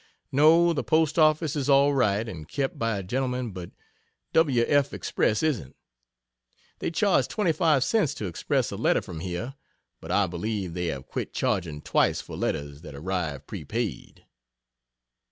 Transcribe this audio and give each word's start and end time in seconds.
No, 0.31 0.73
the 0.73 0.83
Post 0.83 1.19
Office 1.19 1.55
is 1.55 1.69
all 1.69 1.93
right 1.93 2.27
and 2.27 2.47
kept 2.47 2.79
by 2.79 2.97
a 2.97 3.03
gentleman 3.03 3.51
but 3.51 3.69
W. 4.33 4.63
F. 4.67 4.95
Express 4.95 5.43
isn't. 5.43 5.75
They 6.79 6.89
charge 6.89 7.27
25 7.27 7.83
cts 7.83 8.15
to 8.15 8.25
express 8.25 8.71
a 8.71 8.77
letter 8.77 9.03
from 9.03 9.19
here, 9.19 9.53
but 9.99 10.09
I 10.11 10.25
believe 10.25 10.73
they 10.73 10.87
have 10.87 11.05
quit 11.05 11.33
charging 11.35 11.83
twice 11.83 12.19
for 12.19 12.35
letters 12.35 12.81
that 12.81 12.95
arrive 12.95 13.45
prepaid. 13.45 14.25